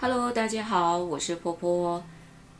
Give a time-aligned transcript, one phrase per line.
[0.00, 2.00] Hello，大家好，我是波波。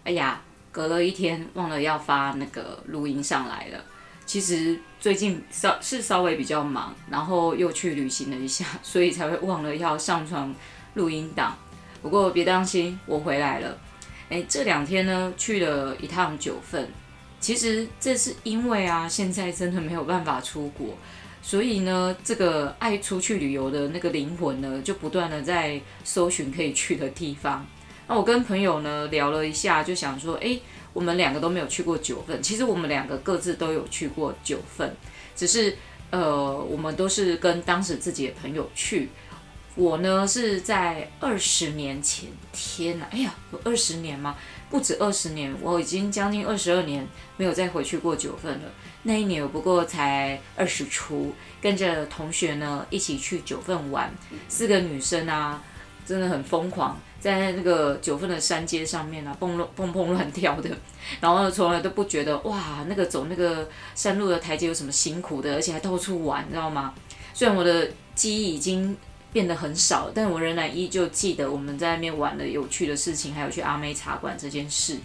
[0.02, 0.42] 哎呀，
[0.72, 3.80] 隔了一天忘了要发那个录音上来了。
[4.26, 10.52] 其实最近稍是稍微比较忙，然后又去旅行了一下， 所以才会忘了要上传
[10.94, 11.56] 录音档。
[12.02, 13.78] 不过别担心，我回来了。
[14.30, 16.90] 哎，这两天呢去了一趟九份。
[17.38, 20.88] 其实这是因为啊，现在真的没有办法出国。
[21.48, 27.66] 所以呢，这个爱出去旅游的那个灵魂呢，就不断的在搜寻可以去的地方。
[28.06, 30.60] 那我跟朋友呢聊了一下，就想说，诶，
[30.92, 32.42] 我们两个都没有去过九份。
[32.42, 34.94] 其实我们两个各自都有去过九份，
[35.34, 35.74] 只是
[36.10, 39.08] 呃，我们都是跟当时自己的朋友去。
[39.74, 44.36] 我呢是在二十年前，天哪，哎呀，有二十年吗？
[44.70, 48.70] 不止二十年，我已经将近二十二年没有再回去过九份了。
[49.04, 54.12] 那一年我不过才二十出，跟着同学呢一起去九份玩，
[54.48, 55.62] 四个女生啊，
[56.04, 60.68] 真的很疯狂，在那个九份的山街上面啊，蹦乱蹦蹦乱跳的，
[61.20, 66.92] 然后从来都不觉得哇，那个走那个山路的台阶有什么辛苦的，而且还到处玩，你知道吗？
[67.32, 68.94] 虽然我的记忆已经
[69.32, 74.98] 变得很少，但我仍然依旧记得我们在外面玩的有趣的事情，还有去阿妹茶馆这件事。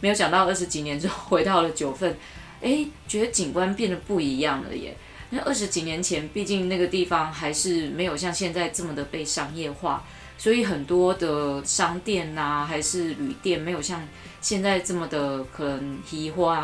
[0.00, 2.16] 没有想到二十几年之后回到了九份，
[2.60, 4.96] 哎，觉得景观变得不一样了耶。
[5.30, 10.04] 那二十几年前，毕竟那个地方还是没有像现在这么的被商业化，
[10.36, 14.06] 所以很多的商店呐、还是旅店，没有像
[14.40, 16.62] 现在这么的可能移花，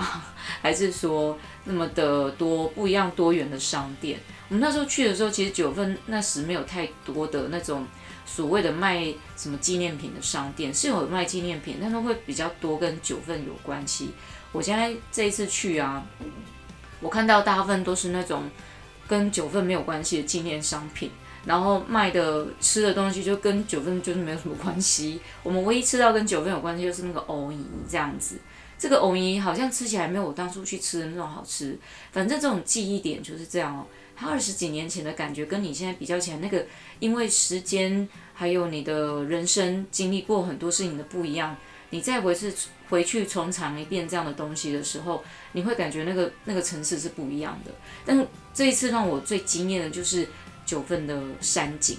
[0.60, 4.18] 还是说那么的多不一样多元的商店。
[4.48, 7.86] 我们那时候去的时候，其实九份那时没有太多的那种
[8.26, 14.10] 所谓的卖什么纪念品的商店，是有卖纪念品，但是会比较多跟九份有关系。
[14.52, 16.04] 我现在这一次去啊，
[17.00, 18.50] 我看到大部分都是那种
[19.06, 21.12] 跟九份没有关系的纪念商品，
[21.44, 25.20] 然后卖的吃的东西就跟九份就是没有什么关系。
[25.42, 28.36] 我们唯一吃到跟九份有关系就是那个藕泥这样子，
[28.78, 31.78] 这个藕泥好像吃起来没有我当初去吃的那种好吃。
[32.12, 33.86] 反正这种记忆点就是这样哦。
[34.16, 36.66] 它二十几年前的感觉跟你现在比较起来，那个
[36.98, 41.56] 因为时间还有你的人生经历过很多事情的不一样，
[41.88, 42.52] 你再回次
[42.90, 47.72] 回去重尝一遍这样的东西的时候，你会感觉那个那个层次是不一样的。
[48.04, 50.28] 但这一次让我最惊艳的就是
[50.70, 51.98] 九份的山景。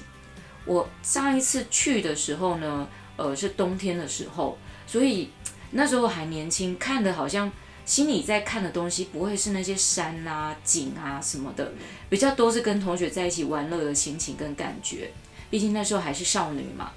[0.66, 2.88] 我上一次去的时候呢，
[3.18, 5.30] 呃，是冬天的时候，所以
[5.72, 7.52] 那时候还年轻，看的好像。
[7.84, 11.74] 心里在看的东西不会是那些山啊、景啊什么的，
[12.10, 15.12] 比较多是跟同学在一起玩乐的心情跟感觉。
[15.50, 16.92] 毕竟那时候还是少女嘛，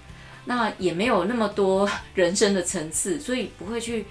[0.45, 4.05] 那也没有那么多 人生的层次，所以不会去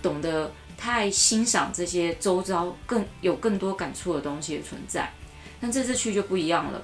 [0.00, 5.12] 懂得太欣赏这些周遭更有更多感触的东西的存在。
[5.60, 6.80] 但这次去就不一样了，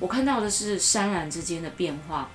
[0.00, 2.28] 我看到的是山峦之间的变化，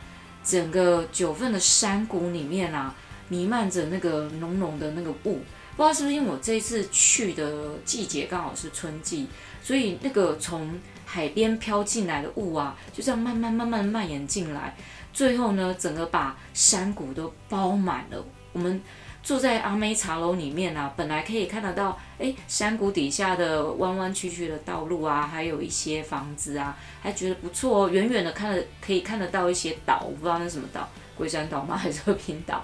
[0.43, 2.95] 整个九份的山谷里面啊，
[3.27, 5.39] 弥漫着那个浓浓的那个雾。
[5.75, 9.27] 不知道是不是因为我这一次去的季节刚好是春季，
[9.61, 14.75] 所以那个从海边飘进来的雾啊，就这样慢慢慢慢蔓延进来，
[15.13, 18.25] 最后呢，整个把山谷都包满了。
[18.51, 18.81] 我们
[19.21, 27.89] 坐在阿妹茶楼里面啊，本来可以看得到，哎，山谷底下的弯弯曲曲的道路啊，还有一些房子啊，还觉得不错哦。
[27.89, 31.75] 远远的看了可以看得到一些岛，我不知道那什么岛，龟山岛吗？
[31.77, 32.63] 还是和平岛？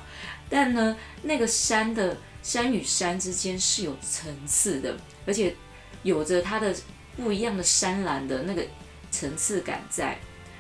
[0.49, 2.15] 但呢，那个山的。
[2.45, 4.95] 山与山之间是有层次的，
[5.25, 5.55] 而且
[6.03, 6.71] 有着它的
[7.17, 8.63] 不一样的山峦的那个
[9.09, 10.15] 层次感在。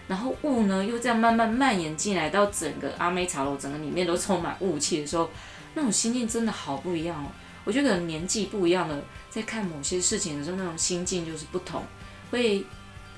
[0.07, 5.29] 然后雾呢，又这样慢慢蔓延进来，到整个阿妹茶楼，整个里面都充满雾气的时候，
[5.75, 7.29] 那种心境真的好不一样哦。
[7.63, 8.99] 我觉得年纪不一样了，
[9.29, 11.83] 在看某些事情的时候，那种心境就是不同，
[12.31, 12.65] 会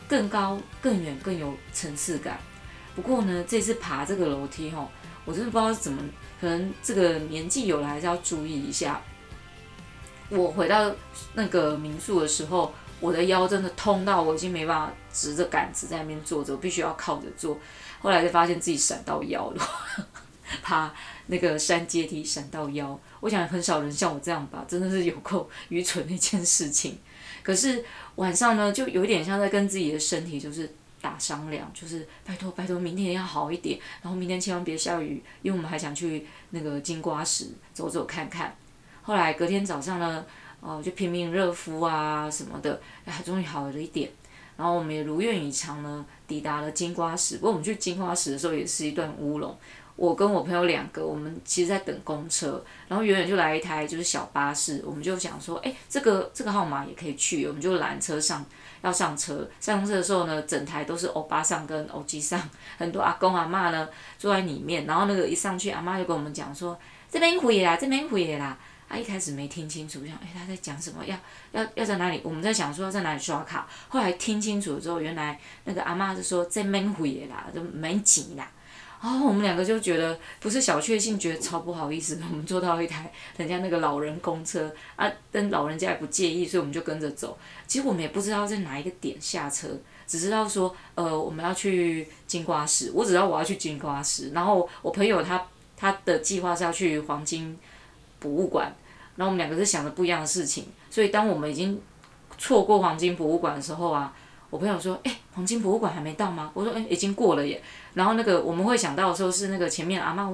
[0.07, 2.37] 更高、更远、更有层次感。
[2.95, 4.89] 不过呢，这次爬这个楼梯哦。
[5.25, 6.01] 我真的不知道怎么，
[6.39, 9.01] 可能这个年纪有了还是要注意一下。
[10.29, 10.89] 我回到
[11.33, 17.59] 那个民宿的时候，我的腰真的痛到我已经没办法直着杆子在那边坐着，我必须要靠着坐。
[17.99, 19.69] 后来就发现自己闪到腰了，
[20.63, 20.93] 爬
[21.27, 22.99] 那个山阶梯闪到腰。
[23.19, 26.97] 我想很少人像我这样吧，真的是有够愚蠢的一件事情。
[27.43, 27.83] 可是
[28.15, 30.73] 晚上呢，就有点像在跟自己的身体就是。
[30.99, 38.53] 打商量，就是拜托拜托，明天要好一点，然后明天千万别下雨，因为我们还想去那个金瓜石走走看看。
[39.03, 40.25] 后来隔天早上呢，
[40.59, 44.09] 哦、就拼命热敷啊什么的，哎，终于好了一点。
[44.57, 47.35] 然后我们也如愿以偿呢，抵达了金瓜石。
[47.37, 49.55] 不过我们去金瓜石的时候也是一段乌龙，
[49.97, 58.45] 我跟我朋友两个，我们其实在等公车，然后远远就来一台就是小巴士，我们就想说，哎，这个这个号码也可以去，我们就拦车上
[58.83, 59.49] 要上车。
[59.59, 62.39] 上车的时候呢，整台都是欧巴桑跟欧吉桑，
[62.77, 63.89] 很多阿公阿嬷呢
[64.19, 66.79] 坐在里面，然后那个一上去，阿嬷就跟我们讲说，
[67.09, 68.57] 这边回啦，这边回啦。
[68.89, 71.03] 他、一开始没听清楚，想哎他在讲什么？
[71.05, 71.17] 要
[71.51, 72.21] 要要在哪里？
[72.23, 73.67] 我们在想说在哪里刷卡。
[73.89, 78.49] 后来听清楚之后，原来那个阿嬷是说在免费啦，就没钱啦。
[79.01, 82.21] 然、哦、后我们两个就觉得不是小确幸，觉得超不好意思。
[82.29, 87.37] 我们坐到一台人家那个老人公车啊，但老人家也不介意，所以我们就跟着走。
[87.67, 89.67] 其实我们也不知道在哪一个点下车，
[90.05, 94.31] 只知道说呃我们要去金瓜石，我只知道我要去金瓜石。
[94.31, 95.45] 然后我朋友他
[95.75, 97.57] 他的计划是要去黄金。
[98.19, 98.75] 博物馆，
[99.15, 101.79] 然后我们两个是想着不一样的事情，所以当我们已经
[102.39, 104.11] 错过黄金博物馆的时候啊，
[104.49, 107.61] 我朋友说：“哎，黄金博物馆还没到吗？”我说：“哎，已经过了耶。”
[107.93, 110.27] 然后那个我们会想到的时候是那个前面阿嬷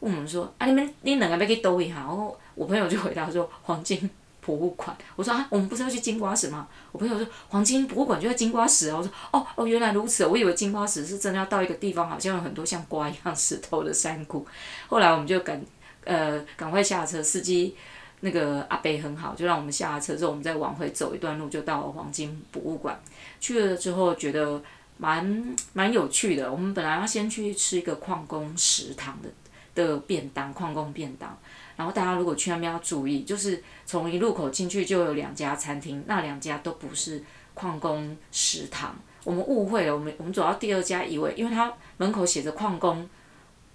[0.00, 4.08] 问我们说：“啊，你们你两个要去兜一下？”然后我朋友就回答说：“黄金
[4.40, 14.46] 博物馆。”我说：“啊，我们不是要去金瓜石吗？”我朋友说：“黄金博物馆就在金瓜石啊。”我说：“哦哦，原来如此，我以为金瓜石是真的要到一个地方，好像有很多像瓜一样石头的山谷。”
[14.88, 15.62] 后来我们就赶。
[16.08, 17.74] 呃，赶快下车，司机
[18.26, 23.00] 那个阿伯很好，就让我们下了车之后，我们再往回走一段路，就到黄金博物馆。
[23.38, 24.60] 去了之后觉得
[24.96, 26.50] 蛮蛮有趣的。
[26.50, 29.28] 我们本来要先去吃一个矿工食堂的
[29.76, 31.38] 的便当，矿工便当。
[31.76, 37.22] 然后大家如果去那边要注意，就是从一入口进去就有两家餐厅，那两家都不是
[37.54, 38.96] 矿工食堂。
[39.22, 43.08] 我们误会了，我们我们走到第二家，以为因为它门口写着矿工。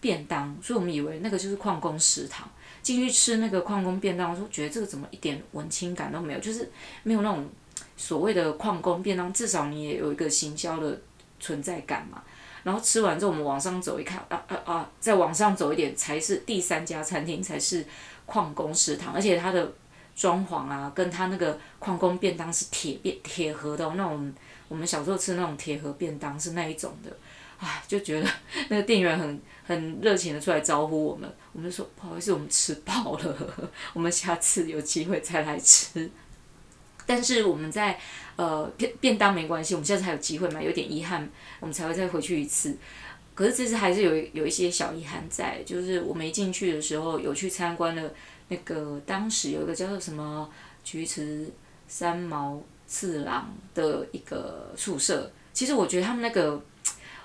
[0.02, 2.50] 便当，所以我们以为那个就是矿工食堂。
[2.82, 6.68] 进去吃那个矿工便当，我说觉得这个怎么一点文青感都没有，就是
[7.04, 7.48] 没有那种
[7.96, 11.00] 所谓的矿工便当，至少你也有一个行销的
[11.40, 12.24] 存在感嘛。
[12.64, 17.86] 然后吃完之后，我们往上走一看，啊啊啊，再往上走一点才是第三家餐厅，才是
[18.26, 19.72] 矿工食堂，而且它的
[20.16, 24.34] 装潢啊，跟它那个矿工便当是铁便铁盒的，那种
[24.68, 27.16] 我们小时候吃那种铁盒便当是那一种的。
[27.64, 28.28] 唉，就觉得
[28.70, 33.38] 那个店员很很热情的出来招呼我们，我们就说不好意思，我们吃饱了，
[33.94, 36.10] 我们下次有机会再来吃。
[37.06, 38.00] 但是我们在
[38.36, 41.30] 呃便便当没关系，我们下次还有机会嘛，有点遗憾，
[41.60, 42.76] 我们才会再回去一次。
[43.36, 48.12] 可是这次还是有有一些小遗憾在，就是我们一进去的时候有去参观了
[48.48, 50.50] 那个当时有一个叫做什么
[50.84, 51.48] 菊池
[51.88, 56.60] 三毛次郎的一个宿舍，其实我觉得他们那个。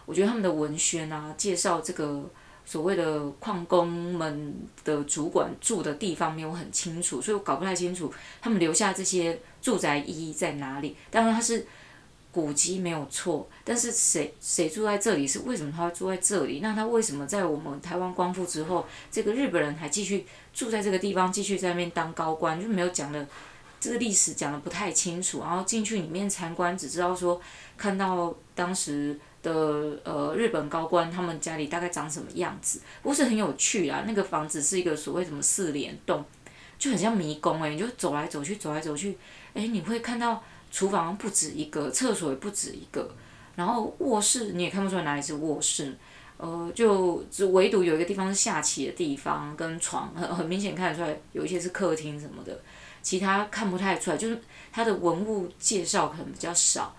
[0.06, 2.24] 我觉得他们的文宣啊，介绍这个
[2.64, 4.54] 所谓的矿工们
[4.84, 10.96] 的主管住的地方没有很清楚，所以我搞不太清楚他们留下这些住宅意义在哪里。
[11.10, 11.66] 当然他是
[12.32, 16.60] 古迹没有错，但是谁谁住在这里是为什么他会住在这里？
[16.60, 22.60] 那他为什么在我们台湾光复之后，这个日本人还继续住在这个地方，继续在那边当高官？
[22.60, 23.26] 就没有讲的
[23.80, 25.40] 这个历史讲的不太清楚。
[25.40, 27.40] 然后进去里面参观，只知道说
[27.76, 29.18] 看到当时。
[29.46, 32.80] 的呃，日本高官他们家里大概长什么样子？
[33.02, 34.02] 不是很有趣啊。
[34.04, 36.24] 那个房子是一个所谓什么四连栋，
[36.76, 39.16] 就很像迷宫哎、你就走来走去，走来走去，
[39.54, 43.08] 哎、你会看到厨房不止一个，厕所也不止一个，
[43.54, 45.96] 然后卧室你也看不出来哪里是卧室，
[46.38, 52.60] 呃，就只唯独有一个地方是下棋的地方跟床，很很明显看得出来有一些是客厅什么的，
[53.00, 54.40] 其他看不太出来，就是
[54.72, 56.96] 它的文物介绍可能比较少。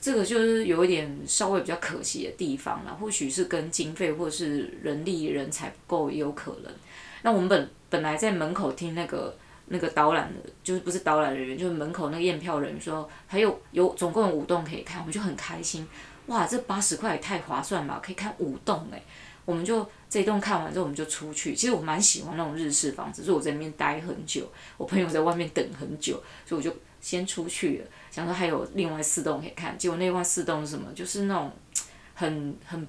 [0.00, 6.72] 这个就是有一点稍微比较可惜的地方了，或许是跟经费或者是人力人才不够也有可能。
[7.22, 9.36] 那我们本本来在门口听那个
[9.66, 15.86] 那个导览的，就是不是导览人员，就是门口那个验票人说还有有总共有五栋可以看，我们就很开心。
[16.28, 19.02] 哇，这八十块也太划算吧，可以看五栋哎！
[19.44, 21.54] 我们就这一栋看完之后，我们就出去。
[21.54, 26.14] 其实我蛮喜欢那种日式房子，所以我在里面待很久，我朋友在外面等很久，
[26.46, 26.74] 所以我就。
[27.00, 30.92] 先出去，想说还有另外四栋可以看，结果那另外四栋是什么？
[30.94, 31.50] 就是那种
[32.14, 32.86] 很很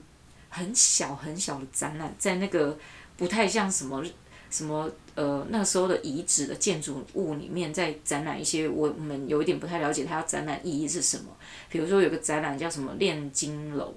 [0.49, 2.77] 很小很小的展览，在那个
[3.15, 4.03] 不太像什么
[4.49, 11.25] 什么呃那时候的遗址的建筑物里面，在展览一些我们有一点不太了解它要展览意义是什么。
[11.69, 13.93] 比如说有个展览叫什么炼金楼，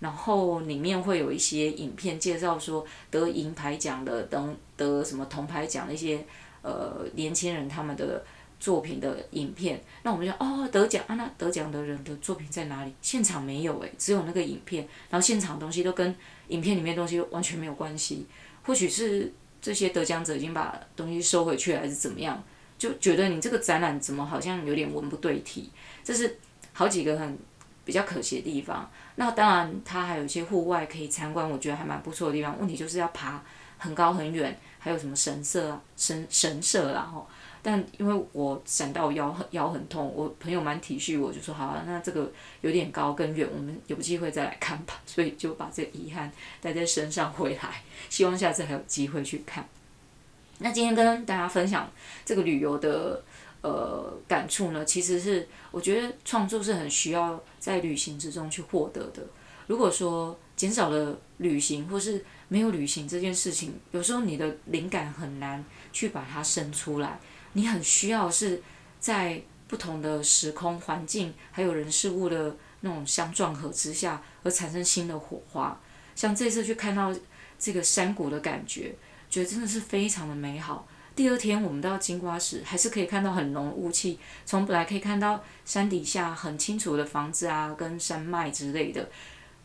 [0.00, 6.24] 然后里面会有一些影片介绍说得银牌奖的等得什么铜牌奖的一些
[6.62, 8.24] 呃年轻人他们的。
[8.60, 12.92] 作品的影片，那我们就哦得奖啊，那得奖的人的作品在哪里？
[13.00, 16.14] 现场没有诶，只有那个影片，然后现场东西都跟
[16.48, 18.26] 影片里面东西完全没有关系。
[18.64, 22.42] 或许是这些得奖者已经把东西收回去了，还是怎么样？
[22.76, 25.70] 就觉得你这个展览怎么好像有点文不对题？
[26.04, 26.38] 这是
[26.72, 27.38] 好几个很
[27.84, 28.88] 比较可惜的地方。
[29.16, 32.56] 那当然，它还有一些户外可以参观，我觉得还蛮不错的地方。
[32.58, 33.42] 问题就是要爬
[33.78, 37.28] 很高很远，还有什么神社啊、神神社啦吼。
[37.62, 44.94] 但因为我闪到腰很腰很痛，我朋友蛮体恤我，就说好啊，那这个有点高跟远，我们有机会再来看吧。
[45.04, 49.66] 所以就把这个遗憾带在身上回来，希望下次还有机会去看。
[50.60, 51.90] 那今天跟大家分享
[52.24, 53.22] 这个旅游的
[53.60, 59.22] 呃感触呢，其实是我觉得创作是很需要在旅行之中去获得的。
[59.66, 67.20] 如果说减少了旅行，或是没有旅行这件事情，有时候你的灵感很难去把它生出来。
[67.52, 68.62] 你很需要是
[69.00, 75.78] 在不同的时空环境，还有人事物的那种相撞合之下，而产生新的火花。
[76.14, 77.14] 像这次去看到
[77.58, 78.94] 这个山谷的感觉，
[79.28, 80.86] 觉得真的是非常的美好。
[81.14, 89.08] 第二天我们到金瓜石，还是可以看到很浓雾气，从本来可以看到山底下很清楚的房子啊，跟山脉之类的。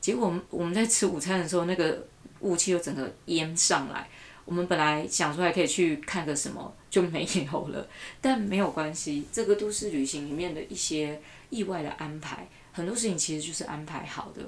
[0.02, 2.06] 结果我们我们在吃午餐的时候，那个
[2.40, 4.10] 雾气又整个淹上来。
[4.46, 7.88] 我们本来想说还可以去看个什么，就没有了。
[8.20, 12.48] 但没有关系，这个都是旅行里面的一些意外的安排。
[12.74, 14.42] 很多事情其实就是安排好的。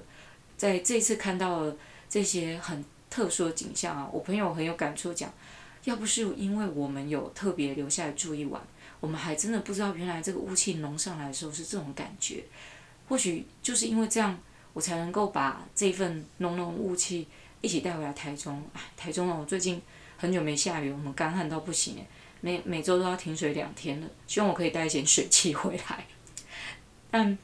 [0.58, 1.78] 在这次看到了
[2.10, 5.34] 这些很特殊的景象啊，我朋友很有感触讲，
[5.86, 8.62] 要不是因为我们有特别留下来住一晚，
[9.00, 12.44] 我们还真的不知道原来这个雾气浓上来的时候是这种感觉。
[13.08, 14.38] 或许就是因为这样，
[14.74, 17.28] 我才能够把这份浓浓雾气。
[17.65, 19.81] 一起带回来台中，哎，台中哦，最近
[20.17, 22.05] 很久没下雨，我们干旱到不行哎，
[22.41, 24.07] 每每周都要停水两天了。
[24.27, 26.05] 希望我可以带一些水汽回来。
[27.10, 27.36] 但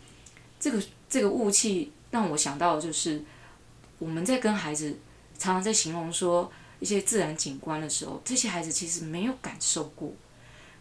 [0.59, 3.23] 这个这个雾气让我想到的就是，
[3.97, 4.99] 我们在跟孩子
[5.39, 10.13] 常常在形容说一些自然景观的时候，这些孩子其实没有感受过，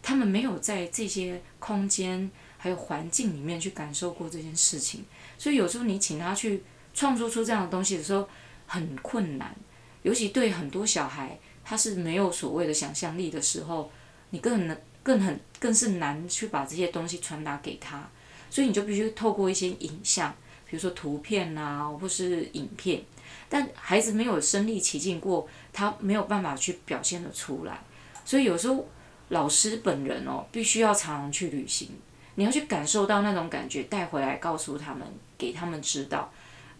[0.03, 2.29] 他们没有在这些空间
[2.59, 5.03] 还有环境里面去感受过这件事情，
[5.39, 6.61] 所以有时候你请他去
[6.93, 8.29] 创作出这样的东西的时候，
[8.71, 9.53] 很困难，
[10.01, 13.91] 尤其对很多小孩，他是没有所谓的想象力的时候，
[14.29, 18.09] 你更能更很更是难去把这些东西传达给他，
[18.49, 20.33] 所以你就必须透过一些影像，
[20.65, 23.03] 比如说图片啊，或是影片，
[23.49, 27.77] 但孩子没有身历其境过，他没有办法去表现得出来，
[28.23, 28.87] 所以有时候
[29.27, 31.89] 老师本人哦，必须要常常去旅行，
[32.35, 35.05] 你要去感受到那种感觉，带回来告诉他们，
[35.37, 36.31] 给他们知道，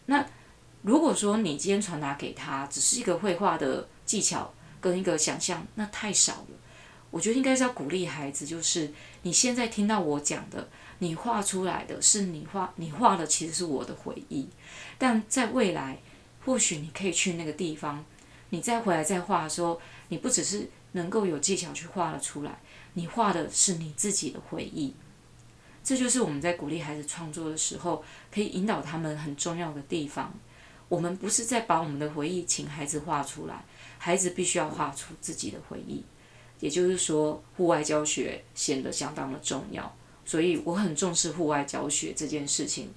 [0.06, 0.26] 那。
[0.84, 6.48] 如果说你今天传达给他只是一个绘画的技巧跟一个想象，那太少了。
[7.12, 8.92] 我觉得应该是要鼓励孩子，就是
[9.24, 10.70] 你现在听到我讲的，
[11.00, 14.48] 你画出来的是你画，你画的其实是我的回忆。
[14.98, 16.00] 但在未来，
[16.46, 18.04] 或许你可以去那个地方，
[18.50, 22.60] 你再回来再画的时候，你不只是能够有技巧去画了出来，
[22.94, 24.96] 你画的是你自己的回忆。
[25.84, 30.34] 这就是我们在鼓励孩子创作的时候，可以引导他们很重要的地方。
[30.92, 33.64] 我们不是在把我们的回忆请孩子画出来，
[33.98, 36.04] 孩子必须要画出自己的回忆。
[36.60, 39.96] 也就是说，户外教学显得相当的重要，
[40.26, 42.90] 所以我很重视户外教学这件事情。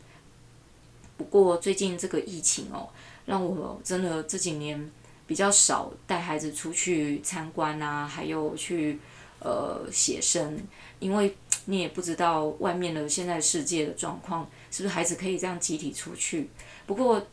[1.17, 2.89] 不过最近这个疫情哦，
[3.27, 4.91] 让我真的这几年
[5.29, 8.99] 比较少带孩子出去参观啊，还有去
[9.39, 10.59] 呃写生，
[10.99, 11.37] 因为
[11.67, 16.51] 你也不知道外面的现在世界的状况，是不是孩子可以这样集体出去。
[16.87, 17.25] 不过。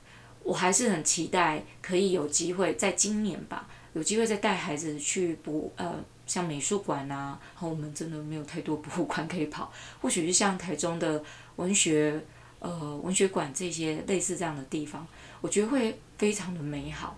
[0.43, 9.71] 我还是很期待可以有机会在今年吧，有机会再带孩子去博呃，像美术馆啊，然后我们真的没有太多博物馆可以跑，
[10.01, 11.23] 或许是像台中的
[11.57, 12.19] 文学
[12.59, 15.07] 呃文学馆这些类似这样的地方，
[15.41, 17.17] 我觉得会非常的美好。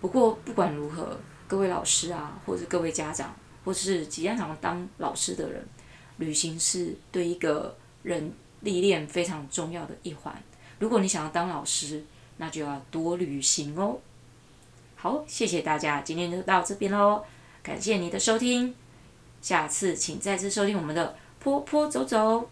[0.00, 5.66] 不过不管如何，各位老师啊，或者各位家长，或是即将想要当老师的人，
[6.18, 10.42] 旅行是对一个人历练非常重要的一环。
[10.78, 12.02] 如果你想要当老师，
[12.40, 13.98] 那就要多旅行哦。
[14.96, 17.22] 好，谢谢大家，今天就到这边喽。
[17.62, 18.74] 感谢你的收听，
[19.42, 22.48] 下次请再次收听我们的坡坡走走。